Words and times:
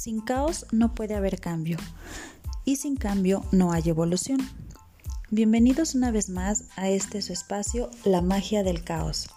Sin 0.00 0.22
caos 0.22 0.64
no 0.72 0.94
puede 0.94 1.14
haber 1.14 1.38
cambio 1.40 1.76
y 2.64 2.76
sin 2.76 2.96
cambio 2.96 3.44
no 3.52 3.70
hay 3.70 3.82
evolución. 3.90 4.40
Bienvenidos 5.30 5.94
una 5.94 6.10
vez 6.10 6.30
más 6.30 6.64
a 6.76 6.88
este 6.88 7.20
su 7.20 7.34
espacio, 7.34 7.90
La 8.06 8.22
magia 8.22 8.62
del 8.62 8.82
caos. 8.82 9.28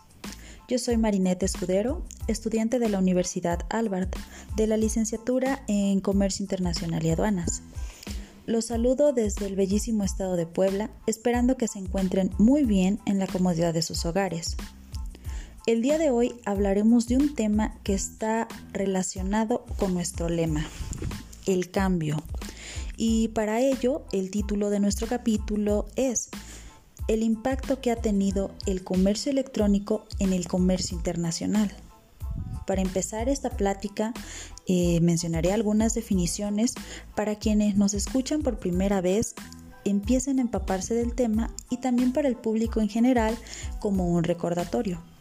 Yo 0.69 0.79
soy 0.79 0.95
Marinette 0.95 1.43
Escudero, 1.43 2.05
estudiante 2.27 2.79
de 2.79 2.87
la 2.87 2.99
Universidad 2.99 3.65
Albert, 3.69 4.15
de 4.55 4.67
la 4.67 4.77
licenciatura 4.77 5.65
en 5.67 5.99
Comercio 5.99 6.43
Internacional 6.43 7.05
y 7.05 7.09
Aduanas. 7.09 7.61
Los 8.45 8.67
saludo 8.67 9.11
desde 9.11 9.47
el 9.47 9.57
bellísimo 9.57 10.05
estado 10.05 10.37
de 10.37 10.45
Puebla, 10.45 10.91
esperando 11.07 11.57
que 11.57 11.67
se 11.67 11.79
encuentren 11.79 12.31
muy 12.37 12.63
bien 12.63 13.01
en 13.05 13.19
la 13.19 13.27
comodidad 13.27 13.73
de 13.73 13.81
sus 13.81 14.05
hogares. 14.05 14.55
El 15.65 15.81
día 15.81 15.97
de 15.97 16.11
hoy 16.11 16.35
hablaremos 16.43 17.07
de 17.07 17.15
un 17.15 17.35
tema 17.35 17.73
que 17.83 17.93
está 17.93 18.49
relacionado 18.73 19.63
con 19.77 19.93
nuestro 19.93 20.27
lema, 20.27 20.65
el 21.45 21.71
cambio. 21.71 22.21
Y 22.97 23.29
para 23.29 23.61
ello, 23.61 24.03
el 24.11 24.29
título 24.29 24.69
de 24.69 24.81
nuestro 24.81 25.07
capítulo 25.07 25.85
es 25.95 26.29
El 27.07 27.23
impacto 27.23 27.79
que 27.79 27.91
ha 27.91 27.95
tenido 27.95 28.51
el 28.65 28.83
comercio 28.83 29.31
electrónico 29.31 30.05
en 30.19 30.33
el 30.33 30.49
comercio 30.49 30.97
internacional. 30.97 31.71
Para 32.67 32.81
empezar 32.81 33.29
esta 33.29 33.49
plática, 33.49 34.13
eh, 34.67 34.99
mencionaré 34.99 35.53
algunas 35.53 35.93
definiciones 35.93 36.73
para 37.15 37.35
quienes 37.37 37.77
nos 37.77 37.93
escuchan 37.93 38.41
por 38.41 38.59
primera 38.59 38.99
vez 38.99 39.33
empiecen 39.85 40.39
a 40.39 40.41
empaparse 40.41 40.93
del 40.93 41.15
tema 41.15 41.53
y 41.69 41.77
también 41.77 42.11
para 42.11 42.27
el 42.27 42.35
público 42.35 42.81
en 42.81 42.89
general 42.89 43.37
como 43.79 44.09
un 44.09 44.25
recordatorio. 44.25 45.12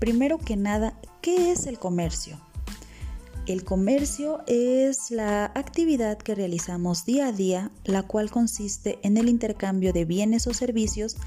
Primero 0.00 0.38
que 0.38 0.56
nada, 0.56 0.98
¿qué 1.20 1.52
es 1.52 1.66
el 1.66 1.78
comercio? 1.78 2.40
El 3.46 3.64
comercio 3.64 4.40
es 4.46 5.10
la 5.10 5.44
actividad 5.54 6.16
que 6.16 6.34
realizamos 6.34 7.04
día 7.04 7.26
a 7.26 7.32
día, 7.32 7.70
la 7.84 8.02
cual 8.02 8.30
consiste 8.30 8.98
en 9.02 9.18
el 9.18 9.28
intercambio 9.28 9.92
de 9.92 10.06
bienes 10.06 10.46
o 10.46 10.54
servicios 10.54 11.18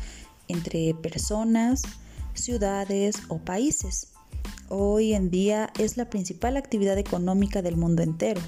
entre 0.48 0.96
personas, 0.96 1.84
ciudades 2.34 3.18
o 3.28 3.38
países. 3.38 4.08
Hoy 4.70 5.14
en 5.14 5.30
día 5.30 5.72
es 5.78 5.96
la 5.96 6.10
principal 6.10 6.58
actividad 6.58 6.98
económica 6.98 7.62
del 7.62 7.78
mundo 7.78 8.02
entero. 8.02 8.42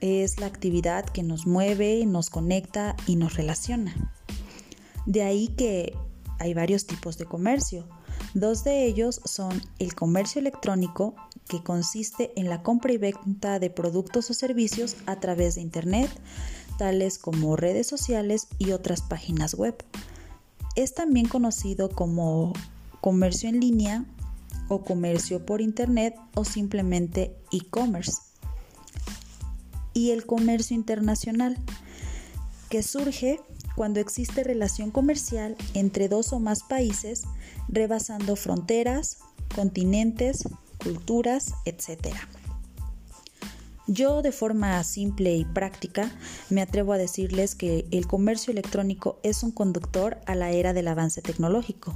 Es 0.00 0.40
la 0.40 0.46
actividad 0.46 1.04
que 1.04 1.22
nos 1.22 1.46
mueve, 1.46 2.06
nos 2.06 2.30
conecta 2.30 2.96
y 3.06 3.16
nos 3.16 3.34
relaciona. 3.34 4.10
De 5.04 5.22
ahí 5.22 5.48
que 5.48 5.94
hay 6.38 6.54
varios 6.54 6.86
tipos 6.86 7.18
de 7.18 7.26
comercio 7.26 7.86
Dos 8.34 8.64
de 8.64 8.84
ellos 8.84 9.20
son 9.24 9.62
el 9.78 9.94
comercio 9.94 10.40
electrónico, 10.40 11.14
que 11.46 11.62
consiste 11.62 12.32
en 12.34 12.48
la 12.48 12.64
compra 12.64 12.92
y 12.92 12.98
venta 12.98 13.60
de 13.60 13.70
productos 13.70 14.28
o 14.28 14.34
servicios 14.34 14.96
a 15.06 15.20
través 15.20 15.54
de 15.54 15.60
Internet, 15.60 16.10
tales 16.76 17.18
como 17.18 17.54
redes 17.54 17.86
sociales 17.86 18.48
y 18.58 18.72
otras 18.72 19.02
páginas 19.02 19.54
web. 19.54 19.76
Es 20.74 20.94
también 20.94 21.28
conocido 21.28 21.90
como 21.90 22.52
comercio 23.00 23.48
en 23.48 23.60
línea 23.60 24.04
o 24.68 24.82
comercio 24.82 25.46
por 25.46 25.60
Internet 25.60 26.16
o 26.34 26.44
simplemente 26.44 27.36
e-commerce. 27.52 28.20
Y 29.92 30.10
el 30.10 30.26
comercio 30.26 30.74
internacional, 30.74 31.56
que 32.68 32.82
surge 32.82 33.40
cuando 33.74 34.00
existe 34.00 34.44
relación 34.44 34.90
comercial 34.90 35.56
entre 35.74 36.08
dos 36.08 36.32
o 36.32 36.40
más 36.40 36.62
países, 36.62 37.24
rebasando 37.68 38.36
fronteras, 38.36 39.18
continentes, 39.54 40.44
culturas, 40.82 41.54
etc. 41.64 42.14
Yo 43.86 44.22
de 44.22 44.32
forma 44.32 44.82
simple 44.82 45.36
y 45.36 45.44
práctica 45.44 46.10
me 46.48 46.62
atrevo 46.62 46.92
a 46.92 46.98
decirles 46.98 47.54
que 47.54 47.86
el 47.90 48.06
comercio 48.06 48.50
electrónico 48.50 49.18
es 49.22 49.42
un 49.42 49.50
conductor 49.50 50.18
a 50.26 50.34
la 50.34 50.52
era 50.52 50.72
del 50.72 50.88
avance 50.88 51.20
tecnológico. 51.20 51.94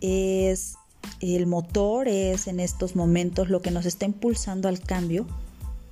Es 0.00 0.76
el 1.20 1.46
motor, 1.46 2.06
es 2.06 2.46
en 2.46 2.60
estos 2.60 2.94
momentos 2.94 3.48
lo 3.48 3.62
que 3.62 3.72
nos 3.72 3.86
está 3.86 4.04
impulsando 4.04 4.68
al 4.68 4.80
cambio 4.80 5.26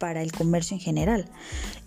para 0.01 0.23
el 0.23 0.33
comercio 0.33 0.75
en 0.75 0.81
general, 0.81 1.27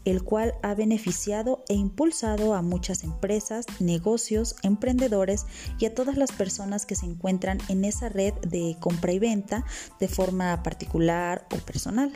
el 0.06 0.24
cual 0.24 0.54
ha 0.62 0.76
beneficiado 0.76 1.66
e 1.68 1.74
impulsado 1.74 2.54
a 2.54 2.62
muchas 2.62 3.04
empresas, 3.04 3.66
negocios, 3.82 4.56
emprendedores 4.64 5.46
y 5.80 5.88
a 5.88 5.94
todas 5.94 6.16
las 6.16 6.32
personas 6.32 6.86
que 6.86 6.96
se 6.96 7.08
encuentran 7.08 7.58
en 7.68 7.84
esa 7.84 8.08
red 8.08 8.34
de 8.36 8.78
compra 8.80 9.12
y 9.12 9.20
venta 9.20 9.66
de 10.00 10.08
forma 10.08 10.64
particular 10.64 11.46
o 11.54 11.58
personal. 11.58 12.14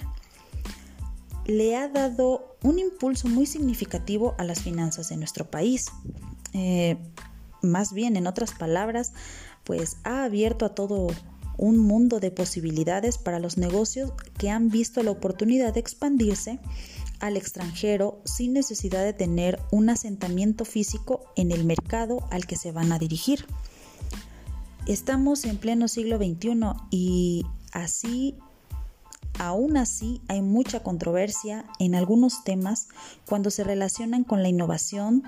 Le 1.46 1.76
ha 1.76 1.88
dado 1.88 2.56
un 2.62 2.78
impulso 2.78 3.28
muy 3.28 3.46
significativo 3.46 4.36
a 4.38 4.44
las 4.44 4.62
finanzas 4.62 5.10
de 5.10 5.18
nuestro 5.18 5.50
país. 5.50 5.88
Eh, 6.54 6.98
más 7.62 7.92
bien, 7.92 8.18
en 8.18 8.28
otras 8.28 8.52
palabras, 8.52 9.14
pues 9.64 9.98
ha 10.04 10.26
abierto 10.26 10.66
a 10.66 10.76
todo 10.76 11.08
un 11.58 11.78
mundo 11.78 12.20
de 12.20 12.32
posibilidades 12.32 13.18
para 13.18 13.40
los 13.40 13.58
negocios 13.58 14.14
que 14.38 14.50
han 14.50 14.70
visto 14.70 15.04
la 15.04 15.12
oportunidad 15.12 15.74
de 15.74 15.80
expandirse 15.80 16.60
al 17.20 17.36
extranjero 17.36 18.22
sin 18.26 18.54
necesidad 18.54 19.04
de 19.04 19.14
tener 19.14 19.60
un 19.72 19.90
asentamiento 19.90 20.66
físico 20.66 21.26
en 21.36 21.52
el 21.52 21.66
mercado 21.66 22.28
al 22.32 22.46
que 22.46 22.56
se 22.56 22.72
van 22.72 22.92
a 22.92 23.00
dirigir. 23.00 23.46
Estamos 24.86 25.44
en 25.46 25.58
pleno 25.58 25.88
siglo 25.88 26.18
XXI 26.18 26.60
y 26.92 27.44
así, 27.74 28.38
aún 29.38 29.76
así, 29.76 30.22
hay 30.28 30.42
mucha 30.42 30.82
controversia 30.82 31.66
en 31.80 31.96
algunos 31.96 32.44
temas 32.44 32.88
cuando 33.28 33.50
se 33.50 33.64
relacionan 33.64 34.24
con 34.24 34.44
la 34.44 34.50
innovación 34.50 35.24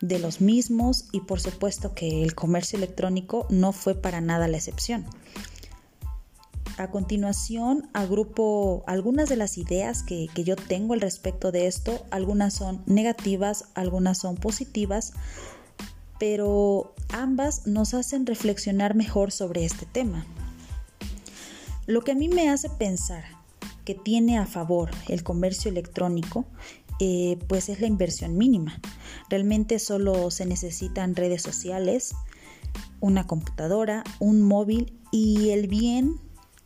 de 0.00 0.18
los 0.18 0.40
mismos 0.40 1.06
y 1.12 1.20
por 1.20 1.40
supuesto 1.40 1.94
que 1.94 2.24
el 2.24 2.34
comercio 2.34 2.76
electrónico 2.76 3.46
no 3.50 3.72
fue 3.72 3.94
para 3.94 4.20
nada 4.20 4.48
la 4.48 4.56
excepción. 4.56 5.04
A 6.76 6.88
continuación, 6.90 7.88
agrupo 7.92 8.82
algunas 8.88 9.28
de 9.28 9.36
las 9.36 9.58
ideas 9.58 10.02
que, 10.02 10.28
yo 10.34 10.56
tengo 10.56 10.94
al 10.94 11.00
respecto 11.00 11.52
de 11.52 11.68
esto. 11.68 12.04
Algunas 12.10 12.54
son 12.54 12.82
negativas, 12.86 13.66
algunas 13.74 14.18
son 14.18 14.34
positivas, 14.34 15.12
pero 16.18 16.92
ambas 17.10 17.68
nos 17.68 17.94
hacen 17.94 18.26
reflexionar 18.26 18.96
mejor 18.96 19.30
sobre 19.30 19.64
este 19.64 19.86
tema. 19.86 20.26
Lo 21.86 22.02
que 22.02 22.12
a 22.12 22.16
mí 22.16 22.28
me 22.28 22.48
hace 22.48 22.68
pensar 22.68 23.24
que 23.84 23.94
tiene 23.94 24.38
a 24.38 24.46
favor 24.46 24.90
el 25.08 25.22
comercio 25.22 25.70
electrónico, 25.70 26.44
eh, 26.98 27.38
pues 27.46 27.68
es 27.68 27.80
la 27.80 27.86
inversión 27.86 28.36
mínima. 28.36 28.80
Realmente 29.28 29.78
solo 29.78 30.32
se 30.32 30.44
necesitan 30.44 31.14
redes 31.14 31.42
sociales, 31.42 32.16
una 32.98 33.28
computadora, 33.28 34.02
un 34.18 34.42
móvil 34.42 34.98
y 35.12 35.50
el 35.50 35.68
bien 35.68 36.18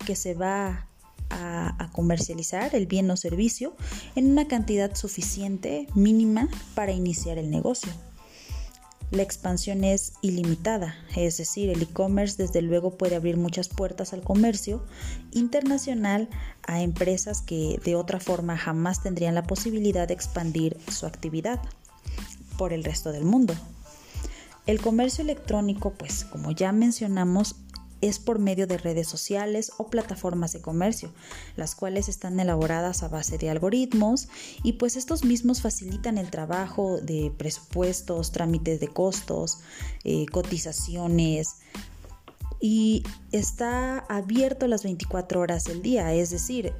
que 0.09 0.17
se 0.17 0.33
va 0.33 0.87
a, 1.29 1.91
comercializar 1.93 2.75
el 2.75 2.87
bien 2.87 3.11
o 3.11 3.17
servicio 3.19 3.77
en 4.15 4.31
una 4.31 4.49
cantidad 4.49 4.95
suficiente, 4.95 5.87
mínima, 5.95 6.49
para 6.75 6.93
iniciar 6.93 7.37
el 7.37 7.51
negocio. 7.51 7.93
La 9.11 9.23
expansión 9.23 9.85
es 9.85 10.15
ilimitada, 10.23 10.95
es 11.15 11.37
decir, 11.37 11.69
el 11.69 11.83
e-commerce 11.83 12.43
desde 12.43 12.63
luego 12.63 12.97
puede 12.97 13.17
abrir 13.17 13.37
muchas 13.37 13.69
puertas 13.69 14.15
al 14.15 14.23
comercio 14.23 14.83
internacional 15.33 16.31
a 16.63 16.81
empresas 16.81 17.43
que 17.43 17.79
de 17.85 17.95
otra 17.95 18.19
forma 18.19 18.57
jamás 18.57 19.03
tendrían 19.03 19.35
la 19.35 19.43
posibilidad 19.43 20.09
de 20.09 20.15
expandir 20.15 20.79
su 20.91 21.05
actividad 21.05 21.61
por 22.57 22.73
el 22.73 22.83
resto 22.83 23.13
del 23.13 23.25
mundo. 23.25 23.53
El 24.65 24.81
comercio 24.81 25.23
electrónico, 25.23 25.93
pues 25.93 26.25
como 26.25 26.51
ya 26.53 26.73
mencionamos, 26.73 27.57
es 28.01 28.19
por 28.19 28.39
medio 28.39 28.67
de 28.67 28.79
redes 28.79 29.09
sociales 29.09 29.73
o 29.79 29.89
plataformas 29.89 30.53
de 30.53 30.61
comercio, 30.61 31.13
las 31.57 31.75
cuales 31.75 32.09
están 32.09 32.39
elaboradas 32.41 33.03
a 33.03 33.09
base 33.09 33.39
de 33.39 33.51
algoritmos 33.51 34.29
y 34.63 34.75
pues 34.75 34.97
estos 34.97 35.25
mismos 35.25 35.61
facilitan 35.61 36.19
el 36.19 36.31
trabajo 36.31 36.99
de 37.01 37.33
presupuestos, 37.37 38.33
trámites 38.33 38.81
de 38.81 38.89
costos, 38.89 39.59
eh, 40.05 40.27
cotizaciones 40.27 41.57
y 42.61 43.05
está 43.31 44.01
abierto 44.09 44.67
las 44.67 44.83
24 44.83 45.41
horas 45.41 45.65
del 45.65 45.81
día, 45.81 46.13
es 46.15 46.31
decir, 46.31 46.73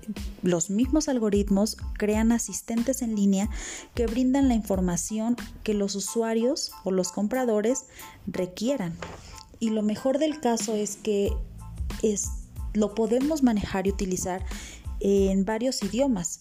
los 0.43 0.71
mismos 0.71 1.09
algoritmos 1.09 1.77
crean 1.97 2.33
asistentes 2.33 3.03
en 3.03 3.15
línea 3.15 3.49
que 3.95 4.07
brindan 4.07 4.49
la 4.49 4.55
información 4.55 5.37
que 5.63 5.75
los 5.75 5.95
usuarios 5.95 6.73
o 6.85 6.91
los 6.91 7.13
compradores 7.13 7.85
requieran. 8.27 8.97
Y 9.61 9.71
lo 9.71 9.83
mejor 9.83 10.19
del 10.19 10.41
caso 10.41 10.75
es 10.75 10.97
que 10.97 11.33
es, 12.03 12.29
lo 12.75 12.95
podemos 12.95 13.43
manejar 13.43 13.87
y 13.87 13.91
utilizar 13.91 14.45
en 15.01 15.45
varios 15.45 15.83
idiomas, 15.83 16.41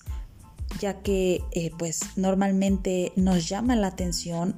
ya 0.80 1.02
que 1.02 1.44
eh, 1.52 1.72
pues 1.78 2.02
normalmente 2.16 3.12
nos 3.16 3.48
llama 3.48 3.76
la 3.76 3.88
atención 3.88 4.56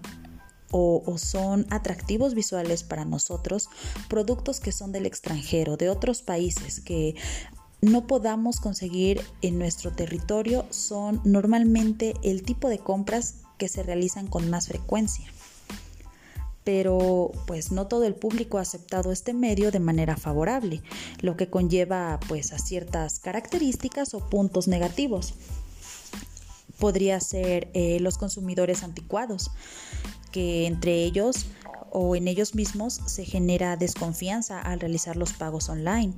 o, 0.72 1.04
o, 1.06 1.18
son 1.18 1.66
atractivos 1.70 2.36
visuales 2.36 2.84
para 2.84 3.04
nosotros 3.04 3.70
productos 4.08 4.60
que 4.60 4.72
son 4.72 4.92
del 4.92 5.06
extranjero, 5.06 5.78
de 5.78 5.90
otros 5.90 6.22
países, 6.22 6.80
que 6.80 7.16
no 7.82 8.08
podamos 8.08 8.60
conseguir 8.60 9.22
en 9.42 9.58
nuestro 9.58 9.92
territorio 9.92 10.66
son 10.70 11.22
normalmente 11.24 12.14
el 12.24 12.44
tipo 12.44 12.70
de 12.70 12.80
compras 12.80 13.36
que 13.58 13.70
se 13.70 13.84
realizan 13.84 14.28
con 14.28 14.50
más 14.50 14.68
frecuencia. 14.68 15.26
Pero 16.64 17.32
pues 17.48 17.72
no 17.72 17.88
todo 17.88 18.06
el 18.06 18.16
público 18.16 18.58
ha 18.58 18.62
aceptado 18.62 19.12
este 19.12 19.34
medio 19.34 19.72
de 19.72 19.80
manera 19.80 20.18
favorable, 20.18 20.82
lo 21.22 21.38
que 21.38 21.50
conlleva 21.50 22.20
pues 22.28 22.54
a 22.54 22.60
ciertas 22.60 23.20
características 23.20 24.14
o 24.14 24.30
puntos 24.30 24.68
negativos. 24.68 25.34
Podría 26.78 27.20
ser 27.20 27.70
eh, 27.74 28.00
los 28.00 28.18
consumidores 28.18 28.84
anticuados, 28.84 29.52
que 30.32 30.68
entre 30.68 31.04
ellos 31.04 31.48
o 31.92 32.16
en 32.16 32.28
ellos 32.28 32.56
mismos 32.56 33.02
se 33.06 33.26
genera 33.26 33.76
desconfianza 33.76 34.62
al 34.62 34.80
realizar 34.80 35.16
los 35.16 35.34
pagos 35.34 35.70
online. 35.70 36.14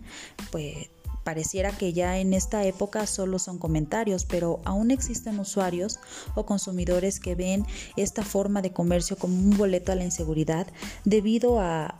Pues 0.52 0.90
pareciera 1.24 1.72
que 1.72 1.94
ya 1.94 2.18
en 2.20 2.34
esta 2.34 2.64
época 2.66 3.06
solo 3.06 3.40
son 3.40 3.58
comentarios, 3.58 4.26
pero 4.26 4.60
aún 4.66 4.92
existen 4.92 5.40
usuarios 5.40 6.00
o 6.36 6.46
consumidores 6.46 7.20
que 7.20 7.36
ven 7.36 7.66
esta 7.96 8.24
forma 8.24 8.62
de 8.62 8.72
comercio 8.72 9.18
como 9.18 9.36
un 9.36 9.58
boleto 9.58 9.92
a 9.92 9.96
la 9.96 10.04
inseguridad 10.04 10.68
debido 11.06 11.60
a, 11.60 11.96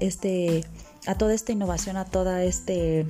este 0.00 0.64
a 1.06 1.14
toda 1.16 1.34
esta 1.34 1.52
innovación, 1.52 1.96
a 1.96 2.04
toda 2.04 2.42
este 2.44 3.06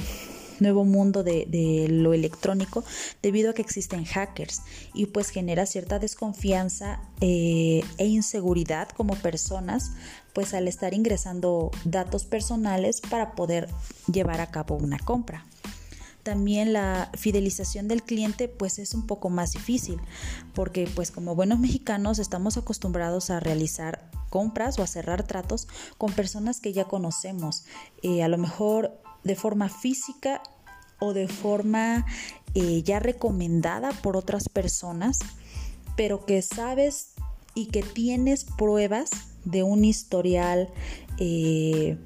nuevo 0.61 0.85
mundo 0.85 1.23
de, 1.23 1.87
lo 1.89 2.15
electrónico 2.15 2.85
debido 3.23 3.51
a 3.51 3.55
que 3.55 3.63
existen 3.63 4.05
hackers 4.05 4.63
y 4.95 5.07
pues 5.07 5.31
genera 5.31 5.67
cierta 5.67 5.99
desconfianza 5.99 7.01
eh, 7.21 7.83
e 7.99 8.07
inseguridad 8.07 8.89
como 8.91 9.15
personas 9.17 9.93
pues 10.33 10.53
al 10.55 10.69
estar 10.69 10.93
ingresando 10.93 11.71
datos 11.85 12.25
personales 12.25 13.01
para 13.01 13.35
poder 13.35 13.69
llevar 14.13 14.41
a 14.41 14.51
cabo 14.51 14.77
una 14.77 14.99
compra. 14.99 15.47
También 16.27 16.73
la 16.73 17.09
fidelización 17.15 17.87
del 17.87 18.03
cliente 18.03 18.49
pues 18.49 18.81
es 18.81 18.95
un 18.95 19.07
poco 19.07 19.31
más 19.31 19.53
difícil 19.53 20.01
porque 20.55 20.89
pues 20.93 21.13
como 21.13 21.37
buenos 21.37 21.61
mexicanos 21.61 22.19
estamos 22.19 22.57
acostumbrados 22.57 23.31
a 23.31 23.39
realizar 23.39 24.11
compras 24.29 24.77
o 24.79 24.83
a 24.83 24.89
cerrar 24.89 25.23
tratos 25.23 25.69
con 25.99 26.13
personas 26.13 26.61
que 26.61 26.73
ya 26.73 26.85
conocemos. 26.85 27.65
Eh, 28.03 28.25
a 28.25 28.29
lo 28.29 28.39
mejor 28.39 29.01
de 29.27 29.35
forma 29.35 29.69
física 29.69 30.41
o 30.99 31.13
de 31.13 31.29
forma 31.29 32.07
eh, 32.55 32.83
ya 32.83 33.01
recomendada 33.01 33.91
por 33.91 34.17
otras 34.17 34.49
personas, 34.49 35.19
pero 35.97 36.25
que 36.25 36.41
sabes 36.43 37.13
y 37.55 37.67
que 37.67 37.83
tienes 37.83 38.45
pruebas 38.45 39.11
de 39.45 39.63
un 39.63 39.85
historial 39.85 40.69
eh, 41.19 41.99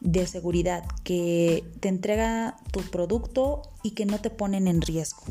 de 0.00 0.26
seguridad 0.26 0.84
que 1.04 1.64
te 1.80 1.88
entrega 1.88 2.56
tu 2.72 2.80
producto 2.90 3.62
y 3.82 3.92
que 3.92 4.06
no 4.06 4.18
te 4.20 4.30
ponen 4.30 4.66
en 4.66 4.80
riesgo. 4.80 5.22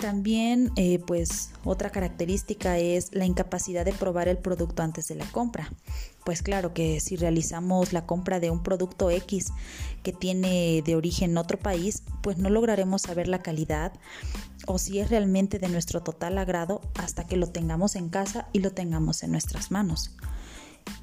También, 0.00 0.72
eh, 0.76 0.98
pues, 0.98 1.50
otra 1.62 1.90
característica 1.90 2.78
es 2.78 3.14
la 3.14 3.26
incapacidad 3.26 3.84
de 3.84 3.92
probar 3.92 4.28
el 4.28 4.38
producto 4.38 4.82
antes 4.82 5.08
de 5.08 5.14
la 5.14 5.26
compra. 5.26 5.70
Pues 6.24 6.42
claro 6.42 6.72
que 6.72 7.00
si 7.00 7.16
realizamos 7.16 7.92
la 7.92 8.06
compra 8.06 8.40
de 8.40 8.50
un 8.50 8.62
producto 8.62 9.10
X 9.10 9.52
que 10.02 10.12
tiene 10.14 10.82
de 10.84 10.96
origen 10.96 11.36
otro 11.36 11.58
país, 11.58 12.02
pues 12.22 12.38
no 12.38 12.48
lograremos 12.48 13.02
saber 13.02 13.28
la 13.28 13.42
calidad 13.42 13.92
o 14.66 14.78
si 14.78 15.00
es 15.00 15.10
realmente 15.10 15.58
de 15.58 15.68
nuestro 15.68 16.02
total 16.02 16.38
agrado 16.38 16.80
hasta 16.94 17.26
que 17.26 17.36
lo 17.36 17.48
tengamos 17.48 17.94
en 17.94 18.08
casa 18.08 18.48
y 18.52 18.60
lo 18.60 18.70
tengamos 18.72 19.22
en 19.22 19.32
nuestras 19.32 19.70
manos. 19.70 20.16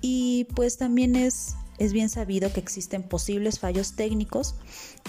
Y 0.02 0.46
pues 0.56 0.78
también 0.78 1.16
es 1.16 1.56
es 1.78 1.94
bien 1.94 2.10
sabido 2.10 2.52
que 2.52 2.60
existen 2.60 3.04
posibles 3.04 3.60
fallos 3.60 3.96
técnicos 3.96 4.56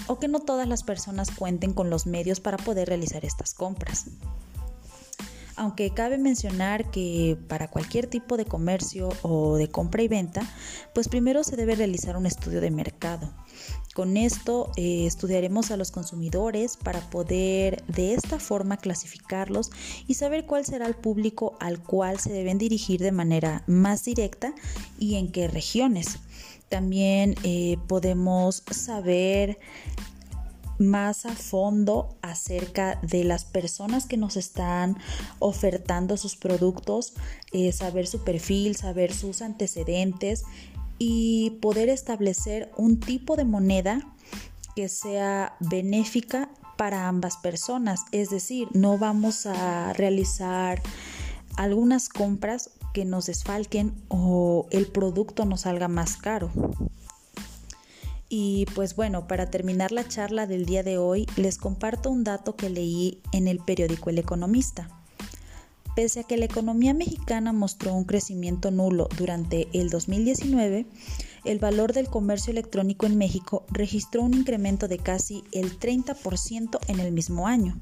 o 0.07 0.19
que 0.19 0.27
no 0.27 0.39
todas 0.39 0.67
las 0.67 0.83
personas 0.83 1.31
cuenten 1.31 1.73
con 1.73 1.89
los 1.89 2.05
medios 2.05 2.39
para 2.39 2.57
poder 2.57 2.87
realizar 2.87 3.25
estas 3.25 3.53
compras. 3.53 4.05
Aunque 5.59 5.93
cabe 5.93 6.17
mencionar 6.17 6.89
que 6.89 7.37
para 7.49 7.67
cualquier 7.67 8.07
tipo 8.07 8.37
de 8.37 8.45
comercio 8.45 9.09
o 9.23 9.57
de 9.57 9.67
compra 9.67 10.01
y 10.01 10.07
venta, 10.07 10.41
pues 10.93 11.09
primero 11.09 11.43
se 11.43 11.57
debe 11.57 11.75
realizar 11.75 12.15
un 12.15 12.25
estudio 12.25 12.61
de 12.61 12.71
mercado. 12.71 13.29
Con 13.93 14.15
esto 14.15 14.71
eh, 14.77 15.05
estudiaremos 15.05 15.71
a 15.71 15.75
los 15.75 15.91
consumidores 15.91 16.77
para 16.77 17.01
poder 17.09 17.83
de 17.87 18.13
esta 18.13 18.39
forma 18.39 18.77
clasificarlos 18.77 19.71
y 20.07 20.13
saber 20.13 20.45
cuál 20.45 20.63
será 20.63 20.87
el 20.87 20.95
público 20.95 21.57
al 21.59 21.83
cual 21.83 22.19
se 22.21 22.31
deben 22.31 22.57
dirigir 22.57 23.01
de 23.01 23.11
manera 23.11 23.63
más 23.67 24.05
directa 24.05 24.53
y 24.97 25.15
en 25.15 25.29
qué 25.29 25.49
regiones. 25.49 26.19
También 26.69 27.35
eh, 27.43 27.77
podemos 27.87 28.63
saber 28.71 29.59
más 30.79 31.25
a 31.25 31.35
fondo 31.35 32.17
acerca 32.21 32.99
de 33.01 33.25
las 33.25 33.43
personas 33.43 34.05
que 34.05 34.17
nos 34.17 34.37
están 34.37 34.97
ofertando 35.39 36.15
sus 36.15 36.35
productos, 36.37 37.13
eh, 37.51 37.71
saber 37.73 38.07
su 38.07 38.23
perfil, 38.23 38.75
saber 38.75 39.13
sus 39.13 39.41
antecedentes 39.41 40.45
y 40.97 41.51
poder 41.61 41.89
establecer 41.89 42.71
un 42.77 42.99
tipo 42.99 43.35
de 43.35 43.45
moneda 43.45 44.15
que 44.75 44.87
sea 44.87 45.55
benéfica 45.59 46.49
para 46.77 47.09
ambas 47.09 47.35
personas. 47.37 48.05
Es 48.13 48.29
decir, 48.29 48.69
no 48.73 48.97
vamos 48.97 49.45
a 49.45 49.91
realizar 49.93 50.81
algunas 51.57 52.07
compras 52.07 52.69
que 52.93 53.05
nos 53.05 53.27
desfalquen 53.27 53.93
o 54.07 54.67
el 54.71 54.87
producto 54.87 55.45
nos 55.45 55.61
salga 55.61 55.87
más 55.87 56.17
caro. 56.17 56.51
Y 58.29 58.67
pues 58.75 58.95
bueno, 58.95 59.27
para 59.27 59.49
terminar 59.49 59.91
la 59.91 60.07
charla 60.07 60.45
del 60.45 60.65
día 60.65 60.83
de 60.83 60.99
hoy, 60.99 61.25
les 61.35 61.57
comparto 61.57 62.11
un 62.11 62.23
dato 62.23 62.55
que 62.55 62.69
leí 62.69 63.21
en 63.31 63.47
el 63.47 63.59
periódico 63.59 64.11
El 64.11 64.19
Economista. 64.19 64.87
Pese 65.95 66.21
a 66.21 66.23
que 66.23 66.37
la 66.37 66.45
economía 66.45 66.93
mexicana 66.93 67.51
mostró 67.51 67.93
un 67.93 68.05
crecimiento 68.05 68.69
nulo 68.69 69.09
durante 69.17 69.67
el 69.73 69.89
2019, 69.89 70.85
el 71.45 71.59
valor 71.59 71.93
del 71.93 72.07
comercio 72.07 72.51
electrónico 72.51 73.07
en 73.07 73.17
México 73.17 73.65
registró 73.69 74.21
un 74.21 74.35
incremento 74.35 74.87
de 74.87 74.99
casi 74.99 75.43
el 75.51 75.79
30% 75.79 76.79
en 76.87 76.99
el 76.99 77.11
mismo 77.11 77.47
año. 77.47 77.79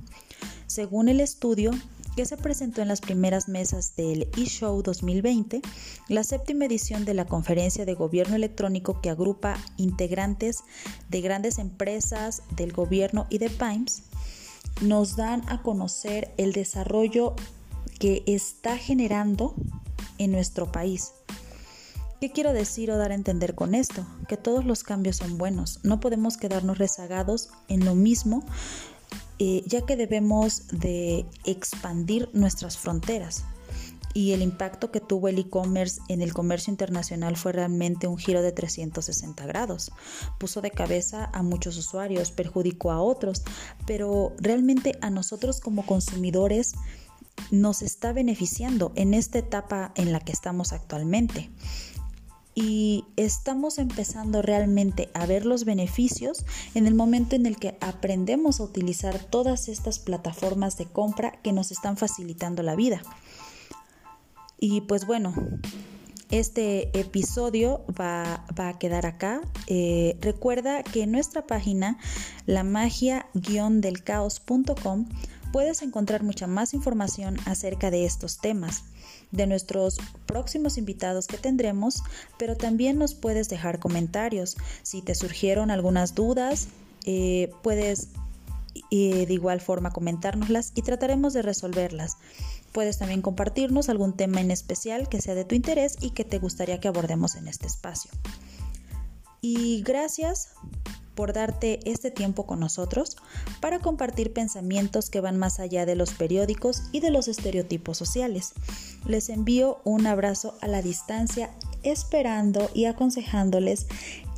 Según 0.68 1.10
el 1.10 1.20
estudio, 1.20 1.72
que 2.18 2.26
se 2.26 2.36
presentó 2.36 2.82
en 2.82 2.88
las 2.88 3.00
primeras 3.00 3.48
mesas 3.48 3.96
del 3.96 4.28
eShow 4.36 4.82
2020, 4.82 5.62
la 6.08 6.24
séptima 6.24 6.66
edición 6.66 7.06
de 7.06 7.14
la 7.14 7.28
conferencia 7.28 7.86
de 7.86 7.94
gobierno 7.94 8.36
electrónico 8.36 9.02
que 9.02 9.12
agrupa 9.12 9.56
integrantes 9.78 10.64
de 11.10 11.22
grandes 11.22 11.60
empresas, 11.60 12.42
del 12.56 12.74
gobierno 12.74 13.28
y 13.30 13.38
de 13.38 13.52
PIMES, 13.52 14.02
nos 14.82 15.16
dan 15.16 15.44
a 15.48 15.62
conocer 15.62 16.34
el 16.38 16.54
desarrollo 16.54 17.36
que 18.00 18.24
está 18.26 18.80
generando 18.80 19.54
en 20.18 20.32
nuestro 20.32 20.72
país. 20.72 21.14
¿Qué 22.20 22.32
quiero 22.32 22.52
decir 22.52 22.90
o 22.90 22.98
dar 22.98 23.12
a 23.12 23.16
entender 23.16 23.54
con 23.54 23.76
esto? 23.76 24.08
Que 24.28 24.38
todos 24.38 24.66
los 24.66 24.84
cambios 24.84 25.18
son 25.18 25.38
buenos. 25.38 25.82
No 25.84 26.00
podemos 26.00 26.36
quedarnos 26.38 26.80
rezagados 26.80 27.50
en 27.68 27.86
lo 27.86 27.94
mismo 27.94 28.44
eh, 29.40 29.64
ya 29.66 29.86
que 29.86 29.96
debemos 29.96 30.68
de 30.68 31.26
expandir 31.46 32.30
nuestras 32.34 32.78
fronteras. 32.78 33.46
Y 34.14 34.32
el 34.32 34.42
impacto 34.42 34.90
que 34.90 35.00
tuvo 35.00 35.28
el 35.28 35.38
e-commerce 35.38 36.02
en 36.08 36.24
el 36.24 36.34
comercio 36.34 36.72
internacional 36.72 37.38
fue 37.38 37.52
realmente 37.52 38.08
un 38.08 38.18
giro 38.18 38.42
de 38.42 38.52
360 38.52 39.46
grados. 39.46 39.92
Puso 40.40 40.62
de 40.62 40.72
cabeza 40.72 41.30
a 41.34 41.44
muchos 41.44 41.78
usuarios, 41.78 42.32
perjudicó 42.32 42.92
a 42.92 43.02
otros, 43.02 43.44
pero 43.86 44.34
realmente 44.40 44.98
a 45.02 45.12
nosotros 45.12 45.60
como 45.60 45.86
consumidores 45.86 46.74
nos 47.52 47.84
está 47.84 48.12
beneficiando 48.12 48.92
en 48.96 49.14
esta 49.14 49.38
etapa 49.38 49.92
en 49.96 50.12
la 50.12 50.20
que 50.20 50.32
estamos 50.32 50.74
actualmente 50.74 51.52
y 52.60 53.06
estamos 53.18 53.78
empezando 53.78 54.42
realmente 54.42 55.12
a 55.14 55.28
ver 55.28 55.46
los 55.46 55.64
beneficios 55.64 56.44
en 56.74 56.88
el 56.88 56.96
momento 56.96 57.36
en 57.36 57.46
el 57.46 57.58
que 57.58 57.78
aprendemos 57.82 58.60
a 58.60 58.64
utilizar 58.64 59.24
todas 59.24 59.70
estas 59.70 60.00
plataformas 60.00 60.76
de 60.76 60.88
compra 60.88 61.34
que 61.44 61.54
nos 61.54 61.70
están 61.70 61.98
facilitando 61.98 62.64
la 62.64 62.76
vida. 62.76 63.04
Y 64.60 64.82
pues 64.82 65.06
bueno, 65.06 65.36
este 66.32 67.00
episodio 67.00 67.86
va, 67.90 68.44
a 68.58 68.80
quedar 68.80 69.06
acá. 69.06 69.42
Eh, 69.68 70.18
recuerda 70.20 70.82
que 70.82 71.04
en 71.04 71.12
nuestra 71.12 71.46
página, 71.46 72.00
la 72.48 72.64
magia-delcaos.com, 72.64 75.06
puedes 75.54 75.84
encontrar 75.84 76.24
mucha 76.24 76.48
más 76.48 76.74
información 76.74 77.38
acerca 77.46 77.92
de 77.92 78.06
estos 78.06 78.40
temas 78.40 78.84
de 79.32 79.48
nuestros 79.48 79.98
próximos 80.26 80.78
invitados 80.78 81.28
que 81.28 81.38
tendremos, 81.38 82.04
pero 82.38 82.56
también 82.56 82.98
nos 82.98 83.14
puedes 83.14 83.50
dejar 83.50 83.80
comentarios. 83.80 84.56
Si 84.84 85.02
te 85.02 85.16
surgieron 85.16 85.72
algunas 85.72 86.16
dudas, 86.16 86.68
eh, 87.06 87.52
puedes 87.64 88.10
eh, 88.92 89.26
de 89.26 89.34
igual 89.34 89.60
forma 89.60 89.92
comentárnoslas 89.92 90.72
y 90.76 90.82
trataremos 90.82 91.34
de 91.34 91.42
resolverlas. 91.42 92.18
Puedes 92.72 92.98
también 92.98 93.22
compartirnos 93.22 93.90
algún 93.90 94.14
tema 94.14 94.40
en 94.42 94.52
especial 94.52 95.10
que 95.10 95.22
sea 95.22 95.36
de 95.36 95.46
tu 95.46 95.56
interés 95.56 95.98
y 96.00 96.12
que 96.12 96.24
te 96.24 96.40
gustaría 96.40 96.80
que 96.80 96.88
abordemos 96.88 97.36
en 97.36 97.48
este 97.48 97.68
espacio. 97.68 98.12
Y 99.42 99.82
gracias 99.84 100.50
por 101.18 101.34
darte 101.34 101.80
este 101.84 102.12
tiempo 102.12 102.46
con 102.46 102.60
nosotros 102.60 103.18
para 103.60 103.80
compartir 103.80 104.34
pensamientos 104.34 105.10
que 105.10 105.20
van 105.20 105.36
más 105.36 105.60
allá 105.60 105.88
de 105.88 105.96
los 105.96 106.12
periódicos 106.12 106.84
y 106.92 107.00
de 107.00 107.10
los 107.10 107.28
estereotipos 107.28 107.98
sociales. 107.98 108.54
Les 109.08 109.30
envío 109.30 109.82
un 109.84 110.06
abrazo 110.06 110.56
a 110.62 110.68
la 110.68 110.84
distancia 110.84 111.50
esperando 111.82 112.70
y 112.76 112.86
aconsejándoles 112.86 113.88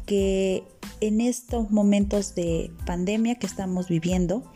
que 0.06 0.64
en 1.02 1.20
estos 1.20 1.70
momentos 1.70 2.34
de 2.34 2.72
pandemia 2.86 3.36
que 3.36 3.46
estamos 3.46 3.90
viviendo, 3.90 4.50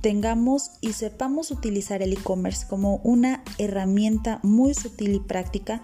tengamos 0.00 0.70
y 0.80 0.94
sepamos 0.94 1.50
utilizar 1.50 2.00
el 2.00 2.14
e-commerce 2.14 2.66
como 2.66 2.96
una 3.04 3.44
herramienta 3.58 4.40
muy 4.42 4.72
sutil 4.72 5.14
y 5.16 5.20
práctica 5.20 5.82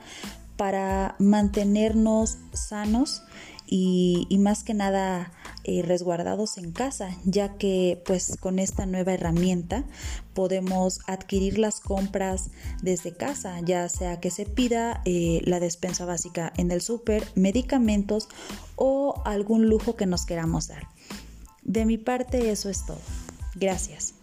para 0.57 1.17
mantenernos 1.19 2.39
sanos 2.55 3.23
y, 3.67 4.27
más 4.39 4.63
que 4.63 4.75
nada 4.75 5.33
eh, 5.69 5.83
resguardados 5.83 6.59
en 6.59 6.71
casa, 6.71 7.11
ya 7.25 7.59
que 7.59 8.01
pues 8.07 8.37
con 8.39 8.61
esta 8.61 8.87
nueva 8.87 9.15
herramienta 9.15 9.85
podemos 10.33 11.01
adquirir 11.09 11.59
las 11.59 11.81
compras 11.81 12.51
desde 12.83 13.13
casa, 13.13 13.59
ya 13.61 13.89
sea 13.89 14.21
que 14.21 14.31
se 14.31 14.47
pida 14.47 15.03
eh, 15.05 15.41
la 15.45 15.59
despensa 15.59 16.05
básica 16.05 16.53
en 16.57 16.71
el 16.71 16.81
súper, 16.81 17.27
medicamentos 17.35 18.29
o 18.77 19.21
algún 19.25 19.69
lujo 19.69 19.97
que 19.97 20.07
nos 20.07 20.25
queramos 20.25 20.69
dar. 20.69 20.87
De 21.63 21.85
mi 21.85 21.99
parte 21.99 22.51
eso 22.51 22.71
es 22.71 22.87
todo. 22.87 23.01
Gracias. 23.57 24.16